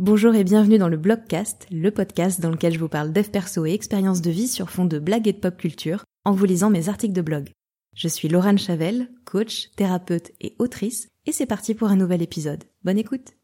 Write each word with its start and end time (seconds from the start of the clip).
Bonjour 0.00 0.34
et 0.34 0.42
bienvenue 0.42 0.78
dans 0.78 0.88
le 0.88 0.96
Blogcast, 0.96 1.68
le 1.70 1.92
podcast 1.92 2.40
dans 2.40 2.50
lequel 2.50 2.72
je 2.72 2.80
vous 2.80 2.88
parle 2.88 3.12
dev 3.12 3.28
perso 3.28 3.64
et 3.64 3.74
expériences 3.74 4.22
de 4.22 4.30
vie 4.32 4.48
sur 4.48 4.68
fond 4.68 4.86
de 4.86 4.98
blagues 4.98 5.28
et 5.28 5.32
de 5.32 5.38
pop 5.38 5.56
culture 5.56 6.02
en 6.24 6.32
vous 6.32 6.46
lisant 6.46 6.68
mes 6.68 6.88
articles 6.88 7.14
de 7.14 7.22
blog. 7.22 7.50
Je 7.94 8.08
suis 8.08 8.26
Laurent 8.26 8.56
Chavel, 8.56 9.08
coach, 9.24 9.70
thérapeute 9.76 10.32
et 10.40 10.56
autrice, 10.58 11.06
et 11.26 11.32
c'est 11.32 11.46
parti 11.46 11.74
pour 11.74 11.90
un 11.90 11.96
nouvel 11.96 12.22
épisode. 12.22 12.64
Bonne 12.82 12.98
écoute 12.98 13.34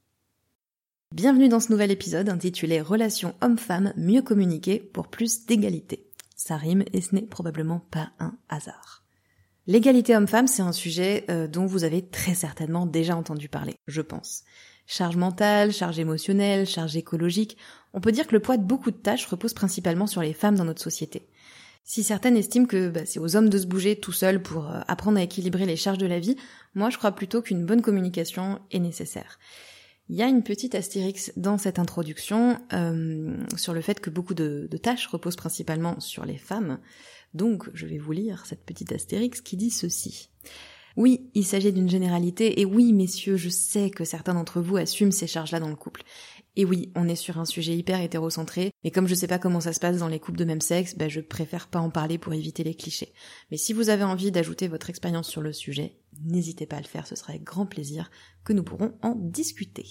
Bienvenue 1.15 1.49
dans 1.49 1.61
ce 1.61 1.71
nouvel 1.71 1.93
épisode 1.93 2.29
intitulé 2.29 2.80
Relations 2.80 3.37
homme-femme 3.43 3.93
mieux 3.96 4.23
communiquer 4.23 4.80
pour 4.80 5.07
plus 5.07 5.46
d'égalité. 5.46 6.11
Ça 6.35 6.57
rime 6.57 6.82
et 6.93 7.01
ce 7.01 7.14
n'est 7.14 7.23
probablement 7.23 7.79
pas 7.93 8.11
un 8.19 8.37
hasard. 8.48 9.05
L'égalité 9.69 10.17
homme-femme, 10.17 10.48
c'est 10.48 10.62
un 10.62 10.73
sujet 10.73 11.27
euh, 11.30 11.46
dont 11.46 11.67
vous 11.67 11.85
avez 11.85 12.05
très 12.09 12.35
certainement 12.35 12.87
déjà 12.87 13.14
entendu 13.14 13.48
parler, 13.48 13.77
je 13.87 14.03
pense. 14.03 14.43
Charge 14.93 15.14
mentale, 15.14 15.72
charge 15.72 16.00
émotionnelle, 16.00 16.66
charge 16.66 16.96
écologique, 16.96 17.56
on 17.93 18.00
peut 18.00 18.11
dire 18.11 18.27
que 18.27 18.33
le 18.33 18.41
poids 18.41 18.56
de 18.56 18.65
beaucoup 18.65 18.91
de 18.91 18.96
tâches 18.96 19.24
repose 19.24 19.55
principalement 19.55 20.09
sur 20.09 20.20
les 20.20 20.32
femmes 20.32 20.56
dans 20.56 20.65
notre 20.65 20.82
société. 20.82 21.28
Si 21.84 22.02
certaines 22.02 22.37
estiment 22.37 22.66
que 22.66 22.88
bah, 22.88 23.06
c'est 23.06 23.20
aux 23.20 23.37
hommes 23.37 23.51
de 23.51 23.59
se 23.59 23.68
bouger 23.68 23.95
tout 23.95 24.10
seuls 24.10 24.42
pour 24.42 24.68
euh, 24.68 24.80
apprendre 24.88 25.18
à 25.18 25.23
équilibrer 25.23 25.65
les 25.65 25.77
charges 25.77 25.98
de 25.98 26.09
la 26.09 26.18
vie, 26.18 26.34
moi 26.74 26.91
je 26.91 26.98
crois 26.98 27.12
plutôt 27.12 27.41
qu'une 27.41 27.65
bonne 27.65 27.82
communication 27.82 28.59
est 28.73 28.80
nécessaire. 28.80 29.38
Il 30.09 30.16
y 30.16 30.24
a 30.24 30.27
une 30.27 30.42
petite 30.42 30.74
astérix 30.74 31.30
dans 31.37 31.57
cette 31.57 31.79
introduction 31.79 32.59
euh, 32.73 33.37
sur 33.57 33.73
le 33.73 33.82
fait 33.82 34.01
que 34.01 34.10
beaucoup 34.10 34.34
de, 34.34 34.66
de, 34.68 34.77
tâches 34.77 35.07
reposent 35.07 35.37
principalement 35.37 36.01
sur 36.01 36.24
les 36.24 36.37
femmes. 36.37 36.80
Donc 37.32 37.70
je 37.74 37.87
vais 37.87 37.98
vous 37.98 38.10
lire 38.10 38.45
cette 38.45 38.65
petite 38.65 38.91
astérix 38.91 39.41
qui 39.41 39.57
dit 39.57 39.70
ceci. 39.70 40.30
Oui, 41.00 41.30
il 41.32 41.46
s'agit 41.46 41.72
d'une 41.72 41.88
généralité, 41.88 42.60
et 42.60 42.66
oui, 42.66 42.92
messieurs, 42.92 43.38
je 43.38 43.48
sais 43.48 43.88
que 43.88 44.04
certains 44.04 44.34
d'entre 44.34 44.60
vous 44.60 44.77
assument 44.77 45.12
ces 45.12 45.26
charges-là 45.26 45.59
dans 45.59 45.70
le 45.70 45.74
couple. 45.74 46.02
Et 46.56 46.66
oui, 46.66 46.92
on 46.95 47.09
est 47.09 47.16
sur 47.16 47.38
un 47.38 47.46
sujet 47.46 47.74
hyper 47.74 48.02
hétérocentré, 48.02 48.70
mais 48.84 48.90
comme 48.90 49.06
je 49.06 49.14
sais 49.14 49.26
pas 49.26 49.38
comment 49.38 49.62
ça 49.62 49.73
se 49.73 49.80
passe 49.80 49.96
dans 49.96 50.09
les 50.09 50.20
couples 50.20 50.37
de 50.37 50.45
même 50.45 50.60
sexe, 50.60 50.95
ben 50.98 51.09
je 51.09 51.23
préfère 51.23 51.68
pas 51.68 51.80
en 51.80 51.88
parler 51.88 52.18
pour 52.18 52.34
éviter 52.34 52.65
les 52.65 52.74
clichés. 52.74 53.15
Mais 53.51 53.57
si 53.57 53.73
vous 53.73 53.88
avez 53.88 54.04
envie 54.04 54.30
d'ajouter 54.30 54.68
votre 54.68 54.90
expérience 54.90 55.26
sur 55.26 55.40
le 55.40 55.54
sujet, 55.54 55.96
n'hésitez 56.23 56.66
pas 56.66 56.76
à 56.76 56.82
le 56.82 56.87
faire, 56.87 57.07
ce 57.07 57.16
sera 57.16 57.30
avec 57.30 57.45
grand 57.45 57.64
plaisir 57.64 58.10
que 58.45 58.52
nous 58.52 58.62
pourrons 58.62 58.92
en 59.01 59.14
discuter. 59.14 59.87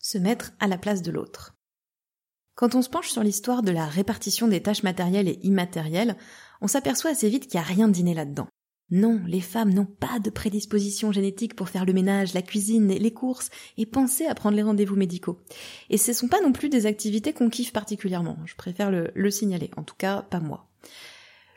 Se 0.00 0.18
mettre 0.18 0.50
à 0.58 0.66
la 0.66 0.78
place 0.78 1.02
de 1.02 1.12
l'autre. 1.12 1.54
Quand 2.56 2.74
on 2.74 2.82
se 2.82 2.90
penche 2.90 3.10
sur 3.10 3.22
l'histoire 3.22 3.62
de 3.62 3.70
la 3.70 3.86
répartition 3.86 4.48
des 4.48 4.64
tâches 4.64 4.82
matérielles 4.82 5.28
et 5.28 5.38
immatérielles, 5.44 6.16
on 6.60 6.66
s'aperçoit 6.66 7.12
assez 7.12 7.28
vite 7.28 7.46
qu'il 7.46 7.60
n'y 7.60 7.64
a 7.64 7.68
rien 7.68 7.86
d'inné 7.86 8.14
là-dedans. 8.14 8.48
Non, 8.90 9.20
les 9.26 9.40
femmes 9.40 9.72
n'ont 9.72 9.86
pas 9.86 10.18
de 10.18 10.30
prédisposition 10.30 11.12
génétique 11.12 11.54
pour 11.54 11.68
faire 11.68 11.84
le 11.84 11.92
ménage, 11.92 12.34
la 12.34 12.42
cuisine, 12.42 12.88
les 12.88 13.12
courses 13.12 13.50
et 13.78 13.86
penser 13.86 14.26
à 14.26 14.34
prendre 14.34 14.56
les 14.56 14.62
rendez-vous 14.62 14.96
médicaux. 14.96 15.38
Et 15.90 15.96
ce 15.96 16.10
ne 16.10 16.16
sont 16.16 16.28
pas 16.28 16.40
non 16.40 16.52
plus 16.52 16.68
des 16.68 16.86
activités 16.86 17.32
qu'on 17.32 17.50
kiffe 17.50 17.72
particulièrement. 17.72 18.38
Je 18.46 18.56
préfère 18.56 18.90
le, 18.90 19.30
signaler. 19.30 19.70
En 19.76 19.84
tout 19.84 19.94
cas, 19.96 20.22
pas 20.22 20.40
moi. 20.40 20.68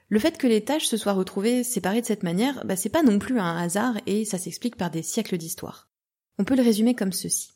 Le 0.10 0.20
fait 0.20 0.38
que 0.38 0.46
les 0.46 0.64
tâches 0.64 0.86
se 0.86 0.98
soient 0.98 1.14
retrouvées 1.14 1.64
séparées 1.64 2.02
de 2.02 2.06
cette 2.06 2.22
manière, 2.22 2.64
bah, 2.66 2.76
c'est 2.76 2.90
pas 2.90 3.02
non 3.02 3.18
plus 3.18 3.40
un 3.40 3.58
hasard 3.58 3.96
et 4.06 4.26
ça 4.26 4.38
s'explique 4.38 4.76
par 4.76 4.92
des 4.92 5.02
siècles 5.02 5.38
d'histoire. 5.38 5.90
On 6.38 6.44
peut 6.44 6.56
le 6.56 6.62
résumer 6.62 6.94
comme 6.94 7.14
ceci. 7.14 7.50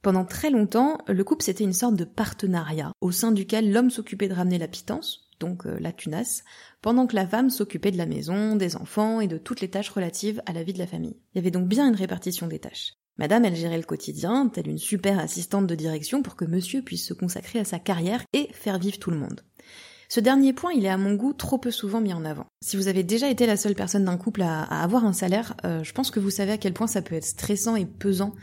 Pendant 0.00 0.24
très 0.24 0.50
longtemps, 0.50 0.98
le 1.08 1.24
couple 1.24 1.44
c'était 1.44 1.64
une 1.64 1.72
sorte 1.72 1.96
de 1.96 2.04
partenariat 2.04 2.92
au 3.00 3.12
sein 3.12 3.32
duquel 3.32 3.72
l'homme 3.72 3.90
s'occupait 3.90 4.28
de 4.28 4.34
ramener 4.34 4.58
la 4.58 4.66
pitance, 4.68 5.30
donc 5.42 5.66
euh, 5.66 5.76
la 5.80 5.92
tunasse, 5.92 6.44
pendant 6.80 7.06
que 7.06 7.16
la 7.16 7.26
femme 7.26 7.50
s'occupait 7.50 7.90
de 7.90 7.98
la 7.98 8.06
maison, 8.06 8.56
des 8.56 8.76
enfants 8.76 9.20
et 9.20 9.26
de 9.26 9.38
toutes 9.38 9.60
les 9.60 9.68
tâches 9.68 9.90
relatives 9.90 10.40
à 10.46 10.52
la 10.52 10.62
vie 10.62 10.72
de 10.72 10.78
la 10.78 10.86
famille. 10.86 11.18
Il 11.34 11.38
y 11.38 11.40
avait 11.40 11.50
donc 11.50 11.68
bien 11.68 11.88
une 11.88 11.96
répartition 11.96 12.46
des 12.46 12.60
tâches. 12.60 12.94
Madame, 13.18 13.44
elle 13.44 13.56
gérait 13.56 13.76
le 13.76 13.82
quotidien, 13.82 14.48
telle 14.48 14.68
une 14.68 14.78
super 14.78 15.18
assistante 15.18 15.66
de 15.66 15.74
direction 15.74 16.22
pour 16.22 16.36
que 16.36 16.44
monsieur 16.44 16.82
puisse 16.82 17.06
se 17.06 17.12
consacrer 17.12 17.58
à 17.58 17.64
sa 17.64 17.78
carrière 17.78 18.22
et 18.32 18.48
faire 18.52 18.78
vivre 18.78 18.98
tout 18.98 19.10
le 19.10 19.18
monde. 19.18 19.42
Ce 20.08 20.20
dernier 20.20 20.52
point, 20.52 20.72
il 20.72 20.84
est 20.84 20.90
à 20.90 20.98
mon 20.98 21.14
goût 21.14 21.32
trop 21.32 21.58
peu 21.58 21.70
souvent 21.70 22.00
mis 22.00 22.12
en 22.12 22.24
avant. 22.24 22.46
Si 22.62 22.76
vous 22.76 22.88
avez 22.88 23.02
déjà 23.02 23.30
été 23.30 23.46
la 23.46 23.56
seule 23.56 23.74
personne 23.74 24.04
d'un 24.04 24.18
couple 24.18 24.42
à, 24.42 24.62
avoir 24.62 25.04
un 25.04 25.12
salaire, 25.12 25.54
euh, 25.64 25.82
je 25.82 25.92
pense 25.92 26.10
que 26.10 26.20
vous 26.20 26.30
savez 26.30 26.52
à 26.52 26.58
quel 26.58 26.74
point 26.74 26.86
ça 26.86 27.02
peut 27.02 27.14
être 27.14 27.24
stressant 27.24 27.76
et 27.76 27.86
pesant 27.86 28.34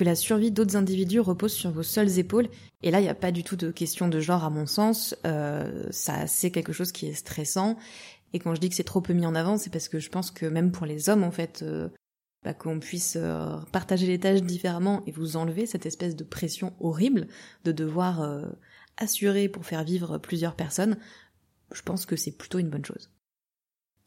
que 0.00 0.04
la 0.04 0.14
survie 0.14 0.50
d'autres 0.50 0.76
individus 0.76 1.20
repose 1.20 1.52
sur 1.52 1.70
vos 1.72 1.82
seules 1.82 2.18
épaules. 2.18 2.48
Et 2.82 2.90
là, 2.90 3.00
il 3.00 3.02
n'y 3.02 3.10
a 3.10 3.14
pas 3.14 3.32
du 3.32 3.44
tout 3.44 3.56
de 3.56 3.70
question 3.70 4.08
de 4.08 4.18
genre 4.18 4.44
à 4.44 4.48
mon 4.48 4.64
sens. 4.64 5.14
Euh, 5.26 5.88
ça, 5.90 6.26
c'est 6.26 6.50
quelque 6.50 6.72
chose 6.72 6.90
qui 6.90 7.08
est 7.08 7.12
stressant. 7.12 7.76
Et 8.32 8.38
quand 8.38 8.54
je 8.54 8.60
dis 8.60 8.70
que 8.70 8.74
c'est 8.74 8.82
trop 8.82 9.02
peu 9.02 9.12
mis 9.12 9.26
en 9.26 9.34
avant, 9.34 9.58
c'est 9.58 9.68
parce 9.68 9.90
que 9.90 9.98
je 9.98 10.08
pense 10.08 10.30
que 10.30 10.46
même 10.46 10.72
pour 10.72 10.86
les 10.86 11.10
hommes, 11.10 11.22
en 11.22 11.30
fait, 11.30 11.60
euh, 11.60 11.90
bah, 12.42 12.54
qu'on 12.54 12.80
puisse 12.80 13.18
euh, 13.20 13.58
partager 13.72 14.06
les 14.06 14.18
tâches 14.18 14.40
différemment 14.40 15.02
et 15.06 15.12
vous 15.12 15.36
enlever 15.36 15.66
cette 15.66 15.84
espèce 15.84 16.16
de 16.16 16.24
pression 16.24 16.72
horrible 16.80 17.26
de 17.64 17.72
devoir 17.72 18.26
assurer 18.96 19.50
pour 19.50 19.66
faire 19.66 19.84
vivre 19.84 20.16
plusieurs 20.16 20.56
personnes, 20.56 20.96
je 21.72 21.82
pense 21.82 22.06
que 22.06 22.16
c'est 22.16 22.32
plutôt 22.32 22.58
une 22.58 22.70
bonne 22.70 22.86
chose. 22.86 23.10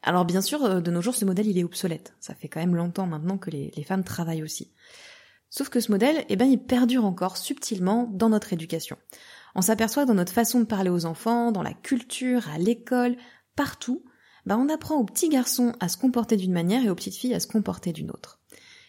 Alors 0.02 0.24
bien 0.24 0.40
sûr, 0.40 0.82
de 0.82 0.90
nos 0.90 1.02
jours, 1.02 1.14
ce 1.14 1.24
modèle, 1.24 1.46
il 1.46 1.56
est 1.56 1.62
obsolète. 1.62 2.14
Ça 2.18 2.34
fait 2.34 2.48
quand 2.48 2.58
même 2.58 2.74
longtemps 2.74 3.06
maintenant 3.06 3.38
que 3.38 3.50
les 3.50 3.84
femmes 3.86 4.02
travaillent 4.02 4.42
aussi. 4.42 4.72
Sauf 5.56 5.68
que 5.68 5.78
ce 5.78 5.92
modèle, 5.92 6.24
eh 6.28 6.34
ben, 6.34 6.46
il 6.46 6.58
perdure 6.58 7.04
encore 7.04 7.36
subtilement 7.36 8.10
dans 8.12 8.28
notre 8.28 8.52
éducation. 8.52 8.96
On 9.54 9.62
s'aperçoit 9.62 10.04
dans 10.04 10.14
notre 10.14 10.32
façon 10.32 10.58
de 10.58 10.64
parler 10.64 10.90
aux 10.90 11.06
enfants, 11.06 11.52
dans 11.52 11.62
la 11.62 11.74
culture, 11.74 12.48
à 12.48 12.58
l'école, 12.58 13.16
partout, 13.54 14.04
ben, 14.46 14.58
on 14.58 14.68
apprend 14.68 14.96
aux 14.96 15.04
petits 15.04 15.28
garçons 15.28 15.72
à 15.78 15.88
se 15.88 15.96
comporter 15.96 16.36
d'une 16.36 16.52
manière 16.52 16.82
et 16.82 16.90
aux 16.90 16.96
petites 16.96 17.14
filles 17.14 17.34
à 17.34 17.38
se 17.38 17.46
comporter 17.46 17.92
d'une 17.92 18.10
autre. 18.10 18.40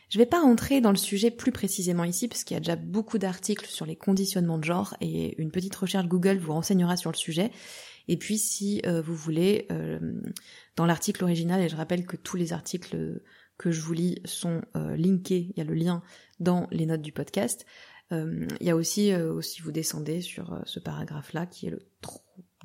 Je 0.09 0.17
vais 0.17 0.25
pas 0.25 0.39
entrer 0.39 0.81
dans 0.81 0.89
le 0.89 0.97
sujet 0.97 1.29
plus 1.29 1.51
précisément 1.51 2.03
ici 2.03 2.27
parce 2.27 2.43
qu'il 2.43 2.55
y 2.55 2.57
a 2.57 2.61
déjà 2.61 2.75
beaucoup 2.75 3.19
d'articles 3.19 3.67
sur 3.67 3.85
les 3.85 3.95
conditionnements 3.95 4.57
de 4.57 4.63
genre 4.63 4.97
et 5.01 5.39
une 5.39 5.51
petite 5.51 5.75
recherche 5.75 6.07
Google 6.07 6.39
vous 6.39 6.53
renseignera 6.53 6.97
sur 6.97 7.11
le 7.11 7.15
sujet. 7.15 7.51
Et 8.07 8.17
puis 8.17 8.39
si 8.39 8.81
euh, 8.87 9.03
vous 9.03 9.15
voulez, 9.15 9.67
euh, 9.71 9.99
dans 10.77 10.87
l'article 10.87 11.23
original, 11.23 11.61
et 11.61 11.69
je 11.69 11.75
rappelle 11.75 12.07
que 12.07 12.17
tous 12.17 12.37
les 12.37 12.53
articles 12.53 13.21
que 13.57 13.71
je 13.71 13.81
vous 13.81 13.93
lis 13.93 14.21
sont 14.25 14.61
euh, 14.75 14.95
linkés, 14.95 15.51
il 15.51 15.57
y 15.57 15.61
a 15.61 15.63
le 15.63 15.73
lien 15.73 16.03
dans 16.39 16.67
les 16.71 16.85
notes 16.85 17.01
du 17.01 17.11
podcast. 17.11 17.65
Euh, 18.11 18.47
il 18.59 18.67
y 18.67 18.69
a 18.69 18.75
aussi, 18.75 19.11
euh, 19.11 19.41
si 19.41 19.61
vous 19.61 19.71
descendez 19.71 20.21
sur 20.21 20.61
ce 20.65 20.79
paragraphe-là, 20.79 21.45
qui 21.45 21.67
est 21.67 21.71
le 21.71 21.87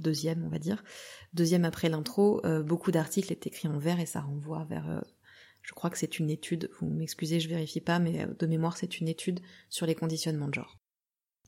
deuxième, 0.00 0.44
on 0.44 0.48
va 0.48 0.58
dire, 0.58 0.82
deuxième 1.34 1.64
après 1.64 1.88
l'intro, 1.88 2.42
beaucoup 2.64 2.90
d'articles 2.90 3.32
est 3.32 3.46
écrit 3.46 3.68
en 3.68 3.78
vert 3.78 4.00
et 4.00 4.06
ça 4.06 4.20
renvoie 4.20 4.64
vers, 4.64 5.04
je 5.60 5.72
crois 5.74 5.90
que 5.90 5.98
c'est 5.98 6.18
une 6.18 6.30
étude, 6.30 6.70
vous 6.80 6.88
m'excusez, 6.88 7.38
je 7.38 7.50
vérifie 7.50 7.82
pas, 7.82 7.98
mais 7.98 8.26
de 8.38 8.46
mémoire 8.46 8.78
c'est 8.78 9.00
une 9.00 9.08
étude 9.08 9.40
sur 9.68 9.84
les 9.84 9.94
conditionnements 9.94 10.48
de 10.48 10.54
genre. 10.54 10.78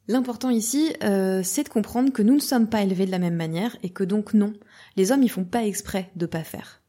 L'important 0.07 0.51
ici, 0.51 0.93
c'est 1.01 1.65
de 1.65 1.69
comprendre 1.71 2.13
que 2.13 2.21
nous 2.21 2.35
ne 2.35 2.41
sommes 2.41 2.69
pas 2.69 2.83
élevés 2.83 3.07
de 3.07 3.11
la 3.11 3.19
même 3.19 3.37
manière 3.37 3.75
et 3.83 3.89
que 3.89 4.05
donc 4.05 4.35
non, 4.35 4.53
les 4.97 5.13
hommes 5.13 5.23
ils 5.23 5.31
font 5.31 5.47
pas 5.47 5.65
exprès 5.65 6.11
de 6.15 6.27
pas 6.27 6.45
faire. 6.45 6.83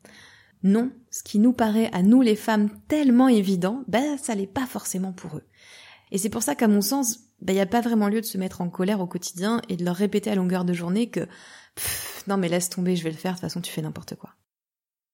Non, 0.64 0.92
ce 1.12 1.24
qui 1.24 1.40
nous 1.40 1.54
paraît 1.54 1.90
à 1.92 2.02
nous 2.02 2.22
les 2.22 2.38
femmes 2.38 2.70
tellement 2.88 3.28
évident, 3.28 3.84
ben 3.88 4.18
ça 4.18 4.34
l'est 4.34 4.48
pas 4.48 4.66
forcément 4.66 5.12
pour 5.12 5.38
eux. 5.38 5.44
Et 6.12 6.18
c'est 6.18 6.30
pour 6.30 6.44
ça 6.44 6.56
qu'à 6.56 6.68
mon 6.68 6.82
sens, 6.82 7.20
ben 7.42 7.54
il 7.54 7.56
n'y 7.56 7.62
a 7.62 7.66
pas 7.66 7.82
vraiment 7.82 8.08
lieu 8.08 8.22
de 8.22 8.26
se 8.26 8.38
mettre 8.38 8.62
en 8.62 8.70
colère 8.70 9.02
au 9.02 9.08
quotidien 9.08 9.62
et 9.68 9.76
de 9.76 9.84
leur 9.84 9.96
répéter 9.96 10.32
à 10.32 10.36
longueur 10.36 10.64
de 10.64 10.74
journée 10.74 11.10
que 11.10 11.28
non 12.28 12.38
mais 12.38 12.48
laisse 12.48 12.70
tomber, 12.70 12.96
je 12.96 13.04
vais 13.04 13.12
le 13.12 13.18
faire, 13.18 13.32
de 13.32 13.38
toute 13.38 13.42
façon 13.42 13.62
tu 13.62 13.72
fais 13.72 13.82
n'importe 13.82 14.16
quoi. 14.16 14.32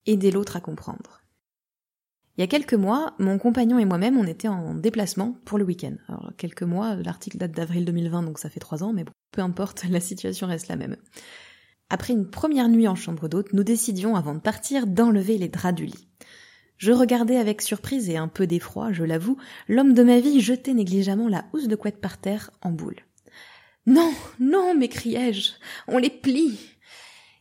Aider 0.06 0.30
l'autre 0.30 0.56
à 0.56 0.62
comprendre. 0.62 1.22
Il 2.38 2.42
y 2.42 2.44
a 2.44 2.48
quelques 2.48 2.74
mois, 2.74 3.16
mon 3.20 3.38
compagnon 3.38 3.80
et 3.80 3.86
moi-même, 3.86 4.18
on 4.18 4.26
était 4.26 4.48
en 4.48 4.74
déplacement 4.74 5.36
pour 5.44 5.58
le 5.58 5.66
week-end. 5.66 5.96
Alors, 6.08 6.32
quelques 6.38 6.64
mois, 6.64 6.96
l'article 6.96 7.38
date 7.38 7.52
d'avril 7.52 7.84
2020, 7.84 8.24
donc 8.24 8.40
ça 8.40 8.50
fait 8.50 8.62
trois 8.62 8.82
ans, 8.82 8.94
mais 8.94 9.04
bon, 9.04 9.12
peu 9.32 9.42
importe, 9.42 9.84
la 9.90 10.00
situation 10.00 10.48
reste 10.48 10.70
la 10.70 10.78
même. 10.78 10.96
Après 11.90 12.14
une 12.14 12.30
première 12.30 12.70
nuit 12.70 12.88
en 12.88 12.96
chambre 12.96 13.28
d'hôte, 13.28 13.54
nous 13.54 13.64
décidions 13.64 14.16
avant 14.16 14.36
de 14.36 14.40
partir 14.40 14.86
d'enlever 14.86 15.38
les 15.38 15.50
draps 15.50 15.76
du 15.76 15.86
lit. 15.86 16.08
Je 16.78 16.92
regardais 16.92 17.38
avec 17.38 17.62
surprise 17.62 18.10
et 18.10 18.18
un 18.18 18.28
peu 18.28 18.48
d'effroi, 18.48 18.94
je 18.94 19.04
l'avoue, 19.04 19.38
l'homme 19.68 19.94
de 19.94 20.04
ma 20.04 20.20
vie 20.20 20.40
jeter 20.40 20.74
négligemment 20.74 21.28
la 21.28 21.46
housse 21.52 21.68
de 21.68 21.76
couette 21.76 22.00
par 22.00 22.20
terre 22.20 22.52
en 22.62 22.72
boule. 22.72 23.02
Non, 23.86 24.14
non, 24.40 24.76
m'écriai-je, 24.76 25.52
on 25.88 25.98
les 25.98 26.10
plie. 26.10 26.58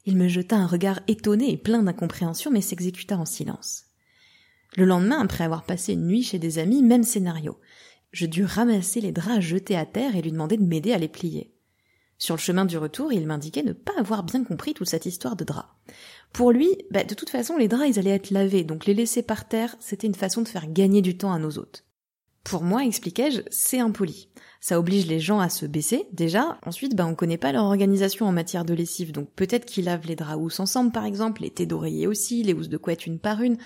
Il 0.06 0.17
me 0.17 0.28
jeta 0.28 0.56
un 0.56 0.67
regard 0.67 1.00
étonné 1.06 1.52
et 1.52 1.56
plein 1.58 1.82
d'incompréhension, 1.82 2.50
mais 2.50 2.62
s'exécuta 2.62 3.19
en 3.19 3.26
silence. 3.26 3.84
Le 4.76 4.87
lendemain, 4.87 5.20
après 5.20 5.44
avoir 5.44 5.64
passé 5.64 5.93
une 5.93 6.06
nuit 6.06 6.22
chez 6.22 6.38
des 6.38 6.58
amis, 6.58 6.82
même 6.82 7.05
scénario. 7.05 7.61
Je 8.12 8.26
dus 8.26 8.44
ramasser 8.44 9.02
les 9.02 9.12
draps 9.12 9.40
jetés 9.40 9.76
à 9.76 9.84
terre 9.84 10.17
et 10.17 10.22
lui 10.22 10.32
demander 10.32 10.56
de 10.56 10.64
m'aider 10.64 10.93
à 10.93 10.99
les 10.99 11.08
plier. 11.08 11.52
Sur 12.19 12.35
le 12.35 12.41
chemin 12.41 12.65
du 12.65 12.76
retour, 12.79 13.12
il 13.12 13.26
m'indiquait 13.26 13.62
ne 13.62 13.73
pas 13.73 13.93
avoir 13.97 14.25
bien 14.25 14.43
compris 14.43 14.75
toute 14.75 14.88
cette 14.88 15.06
histoire 15.06 15.37
de 15.37 15.44
draps. 15.44 15.69
Pour 16.32 16.50
lui, 16.50 16.69
bah, 16.91 17.05
de 17.05 17.15
toute 17.15 17.31
façon, 17.31 17.56
les 17.56 17.69
draps, 17.69 17.88
ils 17.88 17.99
allaient 17.99 18.11
être 18.11 18.31
lavés, 18.31 18.65
donc 18.65 18.87
les 18.87 18.94
laisser 18.94 19.23
par 19.23 19.47
terre, 19.47 19.76
c'était 19.79 20.09
une 20.09 20.15
façon 20.15 20.43
de 20.43 20.49
faire 20.49 20.70
gagner 20.70 21.00
du 21.00 21.17
temps 21.17 21.32
à 21.32 21.38
nos 21.38 21.59
hôtes. 21.59 21.85
Pour 22.43 22.62
moi, 22.62 22.85
expliquai-je, 22.85 23.43
c'est 23.50 23.79
impoli. 23.79 24.31
Ça 24.61 24.81
oblige 24.81 25.06
les 25.06 25.20
gens 25.20 25.38
à 25.38 25.49
se 25.49 25.65
baisser, 25.65 26.09
déjà. 26.12 26.59
Ensuite, 26.67 26.97
bah, 26.97 27.06
on 27.06 27.15
connaît 27.15 27.38
pas 27.38 27.53
leur 27.53 27.65
organisation 27.65 28.26
en 28.26 28.32
matière 28.32 28.65
de 28.65 28.75
lessive, 28.75 29.12
donc 29.12 29.31
peut-être 29.37 29.65
qu'ils 29.65 29.85
lavent 29.85 30.06
les 30.06 30.17
draps 30.17 30.43
housses 30.43 30.61
ensemble, 30.61 30.91
par 30.91 31.05
exemple, 31.05 31.43
les 31.43 31.50
thés 31.50 31.67
d'oreiller 31.67 32.09
aussi, 32.09 32.43
les 32.43 32.53
housses 32.53 32.69
de 32.69 32.79
couette 32.79 33.06
une 33.06 33.20
par 33.20 33.43
une. 33.43 33.59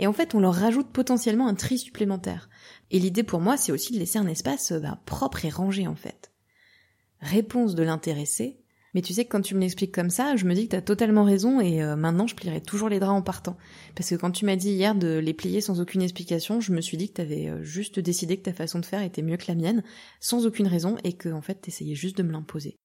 Et 0.00 0.08
en 0.08 0.12
fait, 0.12 0.34
on 0.34 0.40
leur 0.40 0.54
rajoute 0.54 0.88
potentiellement 0.88 1.46
un 1.46 1.54
tri 1.54 1.78
supplémentaire. 1.78 2.48
Et 2.90 2.98
l'idée 2.98 3.22
pour 3.22 3.40
moi, 3.40 3.56
c'est 3.56 3.70
aussi 3.70 3.92
de 3.92 3.98
laisser 3.98 4.18
un 4.18 4.26
espace 4.26 4.72
bah, 4.72 4.98
propre 5.06 5.44
et 5.44 5.50
rangé 5.50 5.86
en 5.86 5.94
fait. 5.94 6.31
Réponse 7.22 7.74
de 7.74 7.84
l'intéressé. 7.84 8.58
Mais 8.94 9.00
tu 9.00 9.14
sais 9.14 9.24
que 9.24 9.30
quand 9.30 9.40
tu 9.40 9.54
me 9.54 9.60
l'expliques 9.60 9.94
comme 9.94 10.10
ça, 10.10 10.36
je 10.36 10.44
me 10.44 10.54
dis 10.54 10.66
que 10.66 10.72
t'as 10.72 10.82
totalement 10.82 11.24
raison 11.24 11.60
et 11.60 11.82
euh, 11.82 11.96
maintenant 11.96 12.26
je 12.26 12.34
plierai 12.34 12.60
toujours 12.60 12.90
les 12.90 12.98
draps 12.98 13.18
en 13.18 13.22
partant. 13.22 13.56
Parce 13.94 14.10
que 14.10 14.16
quand 14.16 14.32
tu 14.32 14.44
m'as 14.44 14.56
dit 14.56 14.72
hier 14.72 14.94
de 14.94 15.16
les 15.18 15.32
plier 15.32 15.60
sans 15.62 15.80
aucune 15.80 16.02
explication, 16.02 16.60
je 16.60 16.72
me 16.72 16.80
suis 16.82 16.98
dit 16.98 17.08
que 17.08 17.14
t'avais 17.14 17.48
euh, 17.48 17.62
juste 17.62 18.00
décidé 18.00 18.36
que 18.36 18.42
ta 18.42 18.52
façon 18.52 18.80
de 18.80 18.84
faire 18.84 19.00
était 19.00 19.22
mieux 19.22 19.38
que 19.38 19.46
la 19.48 19.54
mienne, 19.54 19.82
sans 20.20 20.44
aucune 20.46 20.66
raison, 20.66 20.98
et 21.04 21.14
que 21.14 21.30
en 21.30 21.40
fait 21.40 21.54
t'essayais 21.54 21.94
juste 21.94 22.18
de 22.18 22.22
me 22.22 22.32
l'imposer. 22.32 22.76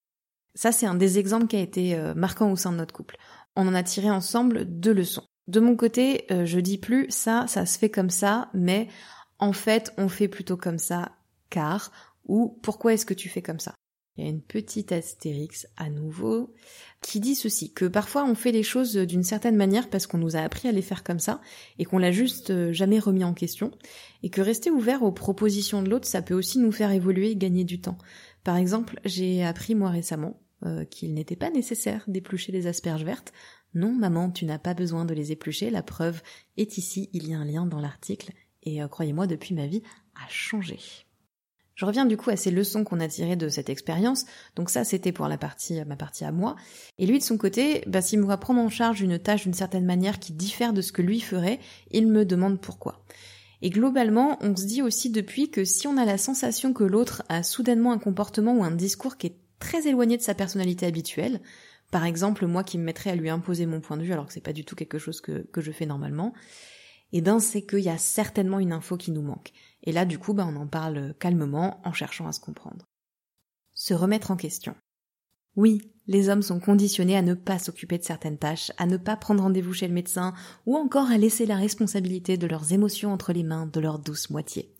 Ça 0.55 0.71
c'est 0.71 0.85
un 0.85 0.95
des 0.95 1.19
exemples 1.19 1.47
qui 1.47 1.57
a 1.57 1.61
été 1.61 1.95
euh, 1.95 2.13
marquant 2.13 2.51
au 2.51 2.55
sein 2.55 2.71
de 2.71 2.77
notre 2.77 2.93
couple. 2.93 3.17
On 3.57 3.67
en 3.67 3.75
a 3.75 3.83
tiré 3.83 4.09
ensemble 4.09 4.63
deux 4.65 4.93
leçons. 4.93 5.25
De 5.47 5.59
mon 5.59 5.75
côté, 5.75 6.25
je 6.29 6.59
dis 6.59 6.77
plus 6.77 7.07
ça, 7.09 7.45
ça 7.47 7.65
se 7.65 7.79
fait 7.79 7.89
comme 7.89 8.09
ça, 8.09 8.49
mais 8.53 8.89
en 9.39 9.53
fait 9.53 9.93
on 9.97 10.09
fait 10.09 10.27
plutôt 10.27 10.57
comme 10.57 10.77
ça, 10.77 11.13
car, 11.49 11.91
ou 12.25 12.59
pourquoi 12.61 12.93
est-ce 12.93 13.05
que 13.05 13.13
tu 13.13 13.29
fais 13.29 13.41
comme 13.41 13.61
ça? 13.61 13.73
Il 14.17 14.23
y 14.23 14.27
a 14.27 14.29
une 14.29 14.41
petite 14.41 14.91
astérix 14.91 15.67
à 15.77 15.89
nouveau 15.89 16.53
qui 17.01 17.19
dit 17.19 17.35
ceci, 17.35 17.71
que 17.71 17.85
parfois 17.85 18.25
on 18.25 18.33
fait 18.33 18.51
les 18.51 18.63
choses 18.63 18.95
d'une 18.95 19.23
certaine 19.23 19.55
manière 19.55 19.89
parce 19.89 20.07
qu'on 20.07 20.17
nous 20.17 20.35
a 20.35 20.39
appris 20.39 20.67
à 20.67 20.71
les 20.71 20.81
faire 20.81 21.03
comme 21.03 21.19
ça 21.19 21.39
et 21.77 21.85
qu'on 21.85 21.99
l'a 21.99 22.11
juste 22.11 22.49
euh, 22.49 22.73
jamais 22.73 22.99
remis 22.99 23.23
en 23.23 23.33
question 23.33 23.71
et 24.23 24.29
que 24.29 24.41
rester 24.41 24.71
ouvert 24.71 25.03
aux 25.03 25.11
propositions 25.11 25.83
de 25.83 25.89
l'autre 25.89 26.07
ça 26.07 26.21
peut 26.21 26.33
aussi 26.33 26.57
nous 26.59 26.71
faire 26.71 26.91
évoluer 26.91 27.31
et 27.31 27.35
gagner 27.35 27.63
du 27.63 27.79
temps. 27.79 27.97
Par 28.43 28.57
exemple, 28.57 28.99
j'ai 29.05 29.43
appris 29.43 29.75
moi 29.75 29.89
récemment 29.89 30.41
euh, 30.65 30.85
qu'il 30.85 31.13
n'était 31.13 31.35
pas 31.35 31.51
nécessaire 31.51 32.03
d'éplucher 32.07 32.51
les 32.51 32.65
asperges 32.65 33.03
vertes. 33.03 33.33
Non 33.75 33.93
maman, 33.93 34.31
tu 34.31 34.45
n'as 34.45 34.57
pas 34.57 34.73
besoin 34.73 35.05
de 35.05 35.13
les 35.13 35.31
éplucher, 35.31 35.69
la 35.69 35.83
preuve 35.83 36.21
est 36.55 36.77
ici, 36.77 37.09
il 37.13 37.27
y 37.27 37.33
a 37.33 37.37
un 37.37 37.45
lien 37.45 37.67
dans 37.67 37.79
l'article 37.79 38.31
et 38.63 38.81
euh, 38.81 38.87
croyez-moi 38.87 39.27
depuis 39.27 39.53
ma 39.53 39.67
vie 39.67 39.83
a 40.15 40.27
changé. 40.29 40.79
Je 41.77 41.85
reviens 41.85 42.05
du 42.05 42.17
coup 42.17 42.31
à 42.31 42.35
ces 42.35 42.49
leçons 42.49 42.83
qu'on 42.83 42.99
a 42.99 43.07
tirées 43.07 43.35
de 43.35 43.49
cette 43.49 43.69
expérience. 43.69 44.25
Donc 44.55 44.71
ça, 44.71 44.83
c'était 44.83 45.11
pour 45.11 45.27
la 45.27 45.37
partie, 45.37 45.79
ma 45.85 45.95
partie 45.95 46.25
à 46.25 46.31
moi. 46.31 46.55
Et 46.97 47.05
lui, 47.05 47.19
de 47.19 47.23
son 47.23 47.37
côté, 47.37 47.83
bah, 47.85 48.01
s'il 48.01 48.19
me 48.19 48.25
voit 48.25 48.37
prendre 48.37 48.59
en 48.59 48.69
charge 48.69 49.01
une 49.01 49.19
tâche 49.19 49.43
d'une 49.43 49.53
certaine 49.53 49.85
manière 49.85 50.17
qui 50.17 50.33
diffère 50.33 50.73
de 50.73 50.81
ce 50.81 50.91
que 50.91 51.03
lui 51.03 51.21
ferait, 51.21 51.59
il 51.91 52.07
me 52.07 52.25
demande 52.25 52.59
pourquoi. 52.59 53.05
Et 53.61 53.69
globalement, 53.69 54.39
on 54.41 54.55
se 54.55 54.65
dit 54.65 54.81
aussi 54.81 55.11
depuis 55.11 55.51
que 55.51 55.65
si 55.65 55.87
on 55.87 55.97
a 55.97 56.05
la 56.05 56.17
sensation 56.17 56.73
que 56.73 56.83
l'autre 56.83 57.23
a 57.29 57.43
soudainement 57.43 57.91
un 57.91 57.99
comportement 57.99 58.55
ou 58.55 58.63
un 58.63 58.71
discours 58.71 59.17
qui 59.17 59.27
est 59.27 59.35
très 59.59 59.87
éloigné 59.87 60.17
de 60.17 60.23
sa 60.23 60.33
personnalité 60.33 60.87
habituelle, 60.87 61.41
par 61.91 62.05
exemple 62.05 62.47
moi 62.47 62.63
qui 62.63 62.79
me 62.79 62.83
mettrais 62.83 63.11
à 63.11 63.15
lui 63.15 63.29
imposer 63.29 63.67
mon 63.67 63.81
point 63.81 63.97
de 63.97 64.03
vue 64.03 64.13
alors 64.13 64.25
que 64.25 64.33
c'est 64.33 64.41
pas 64.41 64.53
du 64.53 64.65
tout 64.65 64.75
quelque 64.75 64.99
chose 64.99 65.21
que, 65.21 65.47
je 65.55 65.71
fais 65.71 65.85
normalement, 65.85 66.33
et 67.13 67.19
eh 67.19 67.21
ben 67.21 67.39
c'est 67.39 67.61
qu'il 67.61 67.79
y 67.79 67.89
a 67.89 67.97
certainement 67.97 68.59
une 68.59 68.73
info 68.73 68.97
qui 68.97 69.11
nous 69.11 69.21
manque. 69.21 69.53
Et 69.83 69.91
là, 69.91 70.05
du 70.05 70.19
coup, 70.19 70.33
bah, 70.33 70.47
on 70.47 70.55
en 70.55 70.67
parle 70.67 71.13
calmement 71.19 71.79
en 71.83 71.93
cherchant 71.93 72.27
à 72.27 72.31
se 72.31 72.39
comprendre. 72.39 72.85
Se 73.73 73.93
remettre 73.93 74.31
en 74.31 74.35
question. 74.35 74.75
Oui, 75.55 75.91
les 76.07 76.29
hommes 76.29 76.41
sont 76.41 76.59
conditionnés 76.59 77.17
à 77.17 77.21
ne 77.21 77.33
pas 77.33 77.59
s'occuper 77.59 77.97
de 77.97 78.03
certaines 78.03 78.37
tâches, 78.37 78.71
à 78.77 78.85
ne 78.85 78.97
pas 78.97 79.17
prendre 79.17 79.43
rendez-vous 79.43 79.73
chez 79.73 79.87
le 79.87 79.93
médecin, 79.93 80.33
ou 80.65 80.75
encore 80.75 81.09
à 81.09 81.17
laisser 81.17 81.45
la 81.45 81.55
responsabilité 81.55 82.37
de 82.37 82.47
leurs 82.47 82.73
émotions 82.73 83.11
entre 83.11 83.33
les 83.33 83.43
mains 83.43 83.65
de 83.65 83.79
leur 83.79 83.99
douce 83.99 84.29
moitié. 84.29 84.73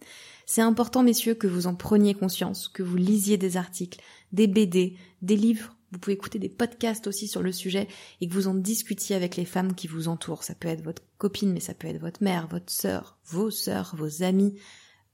C'est 0.45 0.61
important, 0.61 1.03
messieurs, 1.03 1.33
que 1.33 1.47
vous 1.47 1.67
en 1.67 1.75
preniez 1.75 2.13
conscience, 2.13 2.67
que 2.67 2.83
vous 2.83 2.95
lisiez 2.95 3.37
des 3.37 3.57
articles, 3.57 3.99
des 4.31 4.47
BD, 4.47 4.95
des 5.21 5.35
livres, 5.35 5.75
vous 5.91 5.99
pouvez 5.99 6.15
écouter 6.15 6.39
des 6.39 6.49
podcasts 6.49 7.07
aussi 7.07 7.27
sur 7.27 7.41
le 7.41 7.51
sujet 7.51 7.87
et 8.19 8.27
que 8.27 8.33
vous 8.33 8.47
en 8.47 8.53
discutiez 8.53 9.15
avec 9.15 9.35
les 9.37 9.45
femmes 9.45 9.73
qui 9.73 9.87
vous 9.87 10.09
entourent. 10.09 10.43
Ça 10.43 10.55
peut 10.55 10.67
être 10.67 10.83
votre 10.83 11.01
copine, 11.17 11.53
mais 11.53 11.59
ça 11.59 11.73
peut 11.73 11.87
être 11.87 12.01
votre 12.01 12.23
mère, 12.23 12.47
votre 12.47 12.71
sœur, 12.71 13.17
vos 13.25 13.51
sœurs, 13.51 13.95
vos 13.97 14.23
amis, 14.23 14.55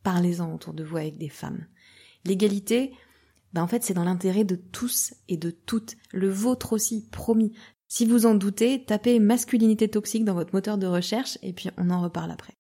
Parlez-en 0.04 0.54
autour 0.54 0.74
de 0.74 0.84
vous 0.84 0.98
avec 0.98 1.18
des 1.18 1.30
femmes. 1.30 1.66
L'égalité, 2.26 2.94
ben 3.54 3.64
en 3.64 3.68
fait, 3.68 3.84
c'est 3.84 3.94
dans 3.94 4.04
l'intérêt 4.04 4.44
de 4.44 4.56
tous 4.56 5.14
et 5.28 5.38
de 5.38 5.52
toutes. 5.52 5.96
Le 6.12 6.30
vôtre 6.30 6.74
aussi, 6.74 7.08
promis. 7.10 7.54
Si 7.88 8.06
vous 8.06 8.26
en 8.26 8.36
doutez, 8.36 8.84
tapez 8.84 9.20
masculinité 9.20 9.88
toxique 9.88 10.26
dans 10.26 10.34
votre 10.34 10.54
moteur 10.54 10.78
de 10.78 10.88
recherche 10.88 11.38
et 11.44 11.54
puis 11.54 11.70
on 11.78 11.92
en 11.92 12.02
reparle 12.02 12.32
après. 12.32 12.54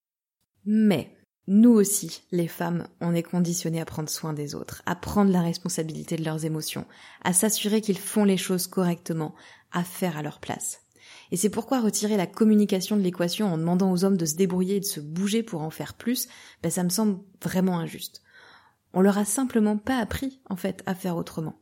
Mais, 0.65 1.17
nous 1.47 1.71
aussi, 1.71 2.21
les 2.31 2.47
femmes, 2.47 2.87
on 3.01 3.15
est 3.15 3.23
conditionnés 3.23 3.81
à 3.81 3.85
prendre 3.85 4.09
soin 4.09 4.33
des 4.33 4.55
autres, 4.55 4.83
à 4.85 4.95
prendre 4.95 5.31
la 5.31 5.41
responsabilité 5.41 6.15
de 6.15 6.23
leurs 6.23 6.45
émotions, 6.45 6.85
à 7.23 7.33
s'assurer 7.33 7.81
qu'ils 7.81 7.97
font 7.97 8.23
les 8.23 8.37
choses 8.37 8.67
correctement, 8.67 9.33
à 9.71 9.83
faire 9.83 10.17
à 10.17 10.21
leur 10.21 10.39
place. 10.39 10.82
Et 11.31 11.37
c'est 11.37 11.49
pourquoi 11.49 11.81
retirer 11.81 12.17
la 12.17 12.27
communication 12.27 12.97
de 12.97 13.01
l'équation 13.01 13.51
en 13.51 13.57
demandant 13.57 13.91
aux 13.91 14.03
hommes 14.03 14.17
de 14.17 14.25
se 14.25 14.35
débrouiller 14.35 14.77
et 14.77 14.81
de 14.81 14.85
se 14.85 14.99
bouger 14.99 15.43
pour 15.43 15.61
en 15.61 15.69
faire 15.69 15.93
plus, 15.93 16.27
ben 16.61 16.69
ça 16.69 16.83
me 16.83 16.89
semble 16.89 17.19
vraiment 17.41 17.79
injuste. 17.79 18.21
On 18.93 19.01
leur 19.01 19.17
a 19.17 19.25
simplement 19.25 19.77
pas 19.77 19.97
appris, 19.97 20.39
en 20.49 20.55
fait, 20.55 20.83
à 20.85 20.93
faire 20.93 21.17
autrement. 21.17 21.59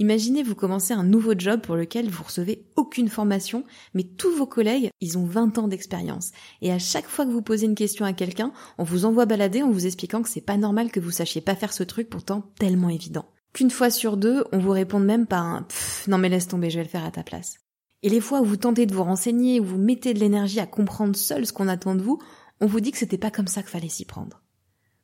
Imaginez 0.00 0.44
vous 0.44 0.54
commencez 0.54 0.94
un 0.94 1.02
nouveau 1.02 1.32
job 1.36 1.60
pour 1.60 1.74
lequel 1.74 2.08
vous 2.08 2.22
recevez 2.22 2.66
aucune 2.76 3.08
formation, 3.08 3.64
mais 3.94 4.04
tous 4.04 4.30
vos 4.30 4.46
collègues, 4.46 4.90
ils 5.00 5.18
ont 5.18 5.24
20 5.24 5.58
ans 5.58 5.66
d'expérience. 5.66 6.30
Et 6.62 6.70
à 6.70 6.78
chaque 6.78 7.08
fois 7.08 7.26
que 7.26 7.32
vous 7.32 7.42
posez 7.42 7.66
une 7.66 7.74
question 7.74 8.04
à 8.04 8.12
quelqu'un, 8.12 8.52
on 8.78 8.84
vous 8.84 9.04
envoie 9.06 9.26
balader 9.26 9.62
en 9.62 9.70
vous 9.70 9.86
expliquant 9.86 10.22
que 10.22 10.28
c'est 10.28 10.40
pas 10.40 10.56
normal 10.56 10.92
que 10.92 11.00
vous 11.00 11.10
sachiez 11.10 11.40
pas 11.40 11.56
faire 11.56 11.72
ce 11.72 11.82
truc 11.82 12.08
pourtant 12.08 12.52
tellement 12.60 12.90
évident. 12.90 13.26
Qu'une 13.52 13.70
fois 13.70 13.90
sur 13.90 14.16
deux, 14.16 14.44
on 14.52 14.58
vous 14.58 14.70
réponde 14.70 15.04
même 15.04 15.26
par 15.26 15.44
un 15.44 15.66
non 16.06 16.18
mais 16.18 16.28
laisse 16.28 16.46
tomber, 16.46 16.70
je 16.70 16.78
vais 16.78 16.84
le 16.84 16.90
faire 16.90 17.04
à 17.04 17.10
ta 17.10 17.24
place. 17.24 17.58
Et 18.02 18.08
les 18.08 18.20
fois 18.20 18.40
où 18.40 18.44
vous 18.44 18.56
tentez 18.56 18.86
de 18.86 18.94
vous 18.94 19.02
renseigner, 19.02 19.58
où 19.60 19.64
vous 19.64 19.78
mettez 19.78 20.14
de 20.14 20.20
l'énergie 20.20 20.60
à 20.60 20.66
comprendre 20.66 21.16
seul 21.16 21.46
ce 21.46 21.52
qu'on 21.52 21.68
attend 21.68 21.94
de 21.94 22.02
vous, 22.02 22.20
on 22.60 22.66
vous 22.66 22.80
dit 22.80 22.92
que 22.92 22.98
c'était 22.98 23.18
pas 23.18 23.30
comme 23.30 23.48
ça 23.48 23.62
qu'il 23.62 23.70
fallait 23.70 23.88
s'y 23.88 24.04
prendre. 24.04 24.42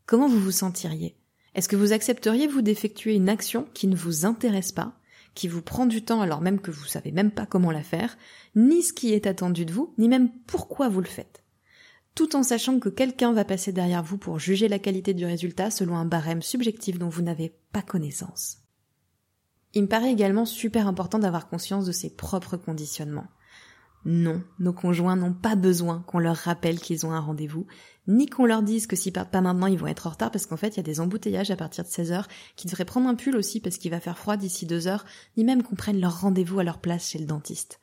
Comment 0.07 0.29
vous 0.29 0.41
vous 0.41 0.53
sentiriez? 0.53 1.17
Est-ce 1.55 1.69
que 1.69 1.77
vous 1.77 1.93
accepteriez 1.93 2.47
vous 2.47 2.63
d'effectuer 2.63 3.15
une 3.15 3.29
action 3.29 3.67
qui 3.75 3.87
ne 3.87 3.97
vous 3.97 4.27
intéresse 4.27 4.73
pas, 4.73 4.99
qui 5.35 5.49
vous 5.49 5.63
prend 5.63 5.87
du 5.87 6.05
temps 6.05 6.21
alors 6.21 6.41
même 6.41 6.61
que 6.61 6.71
vous 6.71 6.85
savez 6.85 7.13
même 7.13 7.31
pas 7.31 7.47
comment 7.47 7.71
la 7.71 7.83
faire, 7.83 8.17
ni 8.55 8.83
ce 8.83 8.93
qui 8.93 9.13
est 9.13 9.27
attendu 9.27 9.65
de 9.65 9.73
vous, 9.73 9.95
ni 9.99 10.09
même 10.09 10.31
pourquoi 10.47 10.89
vous 10.89 11.01
le 11.01 11.07
faites? 11.07 11.43
Tout 12.15 12.37
en 12.37 12.45
sachant 12.45 12.79
que 12.79 12.89
quelqu'un 12.89 13.33
va 13.33 13.45
passer 13.45 13.73
derrière 13.73 14.05
vous 14.05 14.19
pour 14.19 14.39
juger 14.39 14.69
la 14.69 14.79
qualité 14.79 15.15
du 15.15 15.25
résultat 15.25 15.71
selon 15.71 15.97
un 15.97 16.05
barème 16.05 16.43
subjectif 16.43 16.99
dont 16.99 17.09
vous 17.09 17.23
n'avez 17.23 17.57
pas 17.73 17.83
connaissance. 17.83 18.64
Il 19.75 19.83
me 19.83 19.89
paraît 19.89 20.13
également 20.13 20.45
super 20.45 20.87
important 20.87 21.19
d'avoir 21.19 21.49
conscience 21.49 21.85
de 21.85 21.93
ses 21.93 22.11
propres 22.11 22.57
conditionnements. 22.57 23.27
Non, 24.05 24.43
nos 24.59 24.75
conjoints 24.75 25.17
n'ont 25.17 25.33
pas 25.33 25.57
besoin 25.57 26.05
qu'on 26.07 26.19
leur 26.19 26.37
rappelle 26.37 26.79
qu'ils 26.79 27.07
ont 27.07 27.13
un 27.13 27.21
rendez-vous, 27.21 27.67
ni 28.07 28.27
qu'on 28.27 28.45
leur 28.45 28.63
dise 28.63 28.87
que 28.87 28.97
si 28.97 29.11
pas 29.11 29.27
maintenant 29.41 29.67
ils 29.67 29.79
vont 29.79 29.87
être 29.87 30.07
en 30.07 30.11
retard 30.11 30.31
parce 30.31 30.45
qu'en 30.45 30.59
fait 30.59 30.75
il 30.75 30.77
y 30.77 30.81
a 30.81 30.85
des 30.85 31.01
embouteillages 31.01 31.51
à 31.51 31.57
partir 31.57 31.85
de 31.85 31.89
16 31.89 32.13
heures, 32.13 32.29
qu'ils 32.55 32.71
devraient 32.71 32.85
prendre 32.85 33.09
un 33.09 33.15
pull 33.15 33.35
aussi 33.35 33.61
parce 33.61 33.79
qu'il 33.79 33.91
va 33.91 34.01
faire 34.01 34.19
froid 34.19 34.37
d'ici 34.37 34.67
deux 34.67 34.87
heures, 34.89 35.07
ni 35.39 35.45
même 35.45 35.63
qu'on 35.63 35.75
prenne 35.75 36.01
leur 36.01 36.21
rendez-vous 36.21 36.59
à 36.59 36.65
leur 36.65 36.79
place 36.79 37.09
chez 37.09 37.19
le 37.19 37.25
dentiste. 37.25 37.81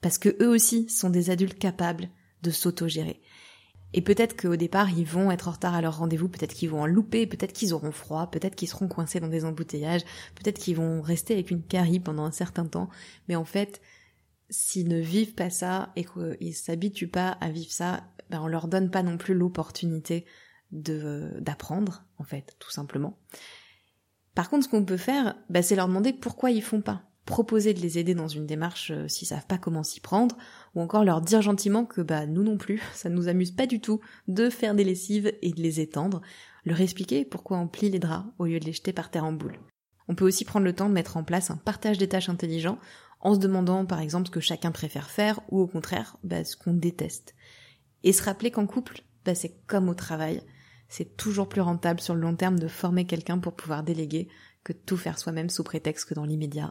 Parce 0.00 0.18
que 0.18 0.36
eux 0.42 0.48
aussi 0.48 0.88
sont 0.88 1.10
des 1.10 1.30
adultes 1.30 1.58
capables 1.58 2.08
de 2.42 2.50
s'autogérer. 2.50 3.20
Et 3.92 4.02
peut-être 4.02 4.40
qu'au 4.40 4.56
départ, 4.56 4.90
ils 4.90 5.04
vont 5.04 5.30
être 5.30 5.48
en 5.48 5.52
retard 5.52 5.74
à 5.74 5.80
leur 5.80 5.98
rendez-vous, 5.98 6.28
peut-être 6.28 6.54
qu'ils 6.54 6.70
vont 6.70 6.82
en 6.82 6.86
louper, 6.86 7.26
peut-être 7.26 7.52
qu'ils 7.52 7.74
auront 7.74 7.92
froid, 7.92 8.30
peut-être 8.30 8.54
qu'ils 8.54 8.68
seront 8.68 8.88
coincés 8.88 9.20
dans 9.20 9.28
des 9.28 9.44
embouteillages, 9.44 10.04
peut-être 10.36 10.58
qu'ils 10.58 10.76
vont 10.76 11.02
rester 11.02 11.34
avec 11.34 11.50
une 11.50 11.62
carie 11.62 12.00
pendant 12.00 12.24
un 12.24 12.30
certain 12.30 12.66
temps. 12.66 12.88
Mais 13.28 13.36
en 13.36 13.44
fait, 13.44 13.80
s'ils 14.48 14.88
ne 14.88 15.00
vivent 15.00 15.34
pas 15.34 15.50
ça 15.50 15.92
et 15.96 16.04
qu'ils 16.04 16.54
s'habituent 16.54 17.08
pas 17.08 17.30
à 17.40 17.50
vivre 17.50 17.72
ça, 17.72 18.04
ben 18.30 18.40
on 18.40 18.46
leur 18.46 18.68
donne 18.68 18.90
pas 18.90 19.02
non 19.02 19.16
plus 19.16 19.34
l'opportunité 19.34 20.24
de 20.70 21.32
d'apprendre, 21.40 22.04
en 22.18 22.24
fait, 22.24 22.54
tout 22.60 22.70
simplement. 22.70 23.18
Par 24.34 24.48
contre, 24.48 24.64
ce 24.64 24.68
qu'on 24.68 24.84
peut 24.84 24.96
faire, 24.96 25.36
ben, 25.48 25.62
c'est 25.62 25.74
leur 25.74 25.88
demander 25.88 26.12
pourquoi 26.12 26.52
ils 26.52 26.62
font 26.62 26.80
pas 26.80 27.09
proposer 27.30 27.74
de 27.74 27.80
les 27.80 27.96
aider 27.96 28.14
dans 28.14 28.28
une 28.28 28.44
démarche 28.44 28.90
euh, 28.90 29.06
s'ils 29.06 29.28
savent 29.28 29.46
pas 29.46 29.56
comment 29.56 29.84
s'y 29.84 30.00
prendre, 30.00 30.36
ou 30.74 30.80
encore 30.80 31.04
leur 31.04 31.20
dire 31.20 31.40
gentiment 31.40 31.84
que 31.86 32.00
bah 32.00 32.26
nous 32.26 32.42
non 32.42 32.58
plus, 32.58 32.82
ça 32.94 33.08
ne 33.08 33.14
nous 33.14 33.28
amuse 33.28 33.52
pas 33.52 33.66
du 33.66 33.80
tout 33.80 34.00
de 34.26 34.50
faire 34.50 34.74
des 34.74 34.84
lessives 34.84 35.32
et 35.40 35.52
de 35.52 35.62
les 35.62 35.80
étendre, 35.80 36.20
leur 36.64 36.80
expliquer 36.80 37.24
pourquoi 37.24 37.58
on 37.58 37.68
plie 37.68 37.88
les 37.88 38.00
draps 38.00 38.26
au 38.38 38.46
lieu 38.46 38.58
de 38.58 38.64
les 38.64 38.72
jeter 38.72 38.92
par 38.92 39.10
terre 39.10 39.24
en 39.24 39.32
boule. 39.32 39.58
On 40.08 40.16
peut 40.16 40.26
aussi 40.26 40.44
prendre 40.44 40.66
le 40.66 40.74
temps 40.74 40.88
de 40.88 40.94
mettre 40.94 41.16
en 41.16 41.22
place 41.22 41.50
un 41.50 41.56
partage 41.56 41.98
des 41.98 42.08
tâches 42.08 42.28
intelligent 42.28 42.78
en 43.20 43.34
se 43.34 43.38
demandant 43.38 43.86
par 43.86 44.00
exemple 44.00 44.26
ce 44.26 44.32
que 44.32 44.40
chacun 44.40 44.72
préfère 44.72 45.08
faire 45.08 45.40
ou 45.50 45.60
au 45.60 45.68
contraire 45.68 46.16
bah, 46.24 46.42
ce 46.42 46.56
qu'on 46.56 46.74
déteste. 46.74 47.36
Et 48.02 48.12
se 48.12 48.24
rappeler 48.24 48.50
qu'en 48.50 48.66
couple, 48.66 49.02
bah, 49.24 49.36
c'est 49.36 49.54
comme 49.68 49.88
au 49.88 49.94
travail, 49.94 50.42
c'est 50.88 51.16
toujours 51.16 51.48
plus 51.48 51.60
rentable 51.60 52.00
sur 52.00 52.16
le 52.16 52.22
long 52.22 52.34
terme 52.34 52.58
de 52.58 52.66
former 52.66 53.06
quelqu'un 53.06 53.38
pour 53.38 53.54
pouvoir 53.54 53.84
déléguer 53.84 54.28
que 54.64 54.72
tout 54.72 54.96
faire 54.96 55.18
soi-même 55.18 55.48
sous 55.48 55.64
prétexte 55.64 56.08
que 56.08 56.14
dans 56.14 56.24
l'immédiat, 56.24 56.70